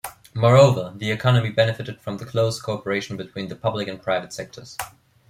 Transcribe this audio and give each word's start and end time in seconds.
Moreover, 0.33 0.93
the 0.95 1.11
economy 1.11 1.51
benefited 1.51 2.01
from 2.01 2.17
the 2.17 2.25
close 2.25 2.59
cooperation 2.59 3.17
between 3.17 3.49
the 3.49 3.55
public 3.55 3.87
and 3.87 4.01
private 4.01 4.33
sectors. 4.33 4.75